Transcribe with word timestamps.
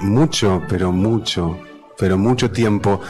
Mucho, 0.00 0.62
pero 0.68 0.92
mucho, 0.92 1.58
pero 1.98 2.16
mucho 2.16 2.50
tiempo, 2.50 3.00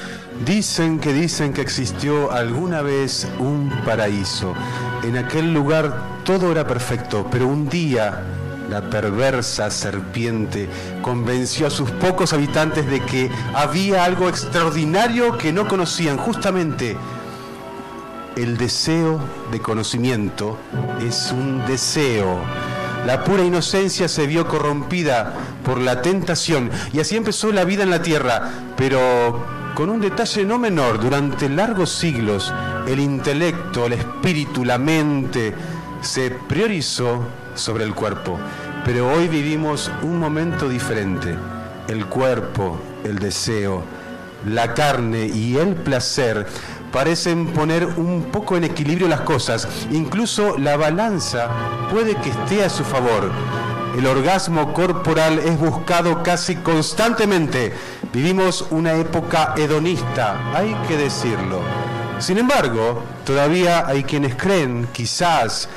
dicen 0.44 0.98
que 0.98 1.12
dicen 1.12 1.52
que 1.52 1.60
existió 1.60 2.32
alguna 2.32 2.82
vez 2.82 3.28
un 3.38 3.70
paraíso. 3.84 4.54
En 5.02 5.16
aquel 5.16 5.52
lugar 5.52 6.20
todo 6.24 6.50
era 6.50 6.66
perfecto, 6.66 7.26
pero 7.30 7.46
un 7.46 7.68
día 7.68 8.22
la 8.70 8.88
perversa 8.88 9.70
serpiente 9.70 10.68
convenció 11.02 11.66
a 11.66 11.70
sus 11.70 11.90
pocos 11.90 12.32
habitantes 12.32 12.86
de 12.90 13.00
que 13.00 13.30
había 13.54 14.04
algo 14.04 14.28
extraordinario 14.28 15.36
que 15.36 15.52
no 15.52 15.68
conocían, 15.68 16.16
justamente 16.16 16.96
el 18.36 18.56
deseo 18.56 19.20
de 19.50 19.60
conocimiento 19.60 20.56
es 21.00 21.32
un 21.32 21.64
deseo. 21.66 22.38
La 23.06 23.24
pura 23.24 23.42
inocencia 23.42 24.08
se 24.08 24.26
vio 24.26 24.46
corrompida 24.46 25.34
por 25.64 25.78
la 25.78 26.02
tentación. 26.02 26.70
Y 26.92 27.00
así 27.00 27.16
empezó 27.16 27.50
la 27.52 27.64
vida 27.64 27.82
en 27.82 27.90
la 27.90 28.02
tierra, 28.02 28.50
pero 28.76 29.44
con 29.74 29.88
un 29.88 30.00
detalle 30.00 30.44
no 30.44 30.58
menor, 30.58 31.00
durante 31.00 31.48
largos 31.48 31.90
siglos 31.90 32.52
el 32.86 33.00
intelecto, 33.00 33.86
el 33.86 33.94
espíritu, 33.94 34.64
la 34.64 34.78
mente 34.78 35.54
se 36.00 36.30
priorizó 36.30 37.24
sobre 37.54 37.84
el 37.84 37.94
cuerpo, 37.94 38.38
pero 38.84 39.10
hoy 39.12 39.28
vivimos 39.28 39.90
un 40.02 40.18
momento 40.18 40.68
diferente. 40.68 41.34
El 41.88 42.06
cuerpo, 42.06 42.78
el 43.04 43.18
deseo, 43.18 43.82
la 44.46 44.74
carne 44.74 45.26
y 45.26 45.56
el 45.56 45.74
placer 45.74 46.46
parecen 46.92 47.48
poner 47.48 47.84
un 47.84 48.24
poco 48.32 48.56
en 48.56 48.64
equilibrio 48.64 49.08
las 49.08 49.20
cosas. 49.20 49.68
Incluso 49.90 50.58
la 50.58 50.76
balanza 50.76 51.48
puede 51.90 52.16
que 52.16 52.30
esté 52.30 52.64
a 52.64 52.70
su 52.70 52.84
favor. 52.84 53.30
El 53.96 54.06
orgasmo 54.06 54.72
corporal 54.72 55.38
es 55.38 55.58
buscado 55.58 56.22
casi 56.22 56.56
constantemente. 56.56 57.72
Vivimos 58.12 58.66
una 58.70 58.94
época 58.94 59.54
hedonista, 59.56 60.52
hay 60.54 60.74
que 60.86 60.96
decirlo. 60.96 61.60
Sin 62.18 62.38
embargo, 62.38 63.02
todavía 63.24 63.86
hay 63.86 64.04
quienes 64.04 64.34
creen, 64.34 64.88
quizás 64.92 65.68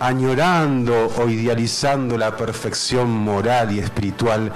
añorando 0.00 1.10
o 1.16 1.28
idealizando 1.28 2.16
la 2.16 2.36
perfección 2.36 3.10
moral 3.10 3.72
y 3.72 3.80
espiritual, 3.80 4.52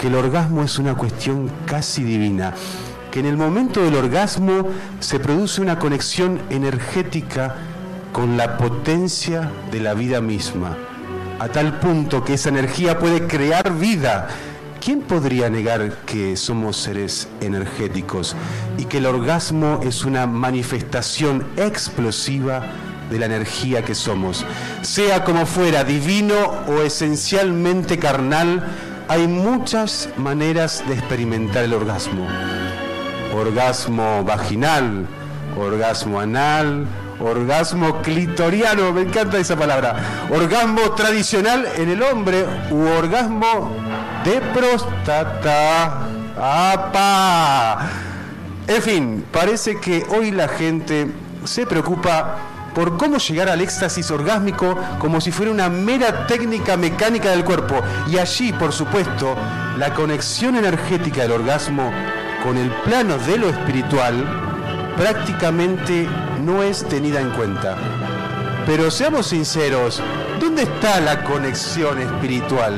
que 0.00 0.06
el 0.06 0.14
orgasmo 0.14 0.62
es 0.62 0.78
una 0.78 0.94
cuestión 0.94 1.50
casi 1.66 2.04
divina 2.04 2.54
que 3.10 3.20
en 3.20 3.26
el 3.26 3.36
momento 3.36 3.82
del 3.82 3.94
orgasmo 3.94 4.68
se 5.00 5.18
produce 5.18 5.60
una 5.60 5.78
conexión 5.78 6.40
energética 6.50 7.56
con 8.12 8.36
la 8.36 8.56
potencia 8.56 9.50
de 9.70 9.80
la 9.80 9.94
vida 9.94 10.20
misma, 10.20 10.76
a 11.38 11.48
tal 11.48 11.78
punto 11.78 12.24
que 12.24 12.34
esa 12.34 12.48
energía 12.48 12.98
puede 12.98 13.26
crear 13.26 13.72
vida. 13.78 14.28
¿Quién 14.80 15.02
podría 15.02 15.50
negar 15.50 15.98
que 16.06 16.36
somos 16.36 16.76
seres 16.76 17.28
energéticos 17.40 18.36
y 18.78 18.84
que 18.84 18.98
el 18.98 19.06
orgasmo 19.06 19.80
es 19.82 20.04
una 20.04 20.26
manifestación 20.26 21.46
explosiva 21.56 22.62
de 23.10 23.18
la 23.18 23.26
energía 23.26 23.84
que 23.84 23.94
somos? 23.94 24.46
Sea 24.82 25.24
como 25.24 25.46
fuera, 25.46 25.84
divino 25.84 26.36
o 26.68 26.82
esencialmente 26.82 27.98
carnal, 27.98 28.64
hay 29.08 29.26
muchas 29.26 30.10
maneras 30.16 30.84
de 30.86 30.94
experimentar 30.94 31.64
el 31.64 31.74
orgasmo 31.74 32.26
orgasmo 33.34 34.24
vaginal, 34.24 35.06
orgasmo 35.56 36.20
anal, 36.20 36.86
orgasmo 37.20 38.00
clitoriano, 38.02 38.92
me 38.92 39.02
encanta 39.02 39.38
esa 39.38 39.56
palabra, 39.56 39.96
orgasmo 40.30 40.92
tradicional 40.92 41.66
en 41.76 41.90
el 41.90 42.02
hombre 42.02 42.44
u 42.70 42.86
orgasmo 42.86 43.72
de 44.24 44.40
próstata. 44.54 46.06
¡Apa! 46.40 47.88
En 48.66 48.82
fin, 48.82 49.24
parece 49.32 49.80
que 49.80 50.06
hoy 50.10 50.30
la 50.30 50.46
gente 50.46 51.08
se 51.44 51.66
preocupa 51.66 52.36
por 52.74 52.96
cómo 52.96 53.18
llegar 53.18 53.48
al 53.48 53.60
éxtasis 53.60 54.10
orgásmico 54.10 54.76
como 55.00 55.20
si 55.20 55.32
fuera 55.32 55.50
una 55.50 55.68
mera 55.68 56.26
técnica 56.26 56.76
mecánica 56.76 57.30
del 57.30 57.44
cuerpo. 57.44 57.80
Y 58.06 58.18
allí, 58.18 58.52
por 58.52 58.72
supuesto, 58.72 59.34
la 59.78 59.94
conexión 59.94 60.54
energética 60.54 61.22
del 61.22 61.32
orgasmo 61.32 61.90
con 62.42 62.56
el 62.56 62.70
plano 62.84 63.18
de 63.18 63.38
lo 63.38 63.48
espiritual 63.48 64.24
prácticamente 64.96 66.08
no 66.44 66.62
es 66.62 66.86
tenida 66.88 67.20
en 67.20 67.30
cuenta. 67.30 67.76
Pero 68.66 68.90
seamos 68.90 69.28
sinceros, 69.28 70.02
¿dónde 70.40 70.64
está 70.64 71.00
la 71.00 71.24
conexión 71.24 72.00
espiritual? 72.00 72.74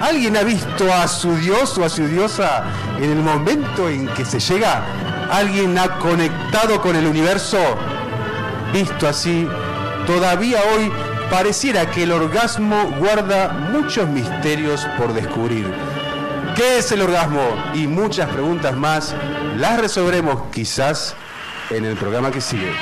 ¿Alguien 0.00 0.36
ha 0.36 0.42
visto 0.42 0.92
a 0.92 1.08
su 1.08 1.34
Dios 1.36 1.76
o 1.76 1.84
a 1.84 1.88
su 1.88 2.06
diosa 2.06 2.64
en 2.98 3.10
el 3.10 3.18
momento 3.18 3.88
en 3.88 4.06
que 4.08 4.24
se 4.24 4.38
llega? 4.38 4.84
¿Alguien 5.30 5.76
ha 5.76 5.98
conectado 5.98 6.80
con 6.80 6.94
el 6.94 7.06
universo? 7.06 7.58
Visto 8.72 9.08
así, 9.08 9.48
todavía 10.06 10.60
hoy 10.74 10.92
pareciera 11.30 11.90
que 11.90 12.04
el 12.04 12.12
orgasmo 12.12 12.94
guarda 12.98 13.48
muchos 13.72 14.08
misterios 14.08 14.86
por 14.96 15.12
descubrir. 15.12 15.66
¿Qué 16.58 16.78
es 16.78 16.90
el 16.90 17.02
orgasmo? 17.02 17.40
Y 17.72 17.86
muchas 17.86 18.28
preguntas 18.30 18.76
más 18.76 19.14
las 19.58 19.80
resolveremos 19.80 20.50
quizás 20.50 21.14
en 21.70 21.84
el 21.84 21.96
programa 21.96 22.32
que 22.32 22.40
sigue. 22.40 22.72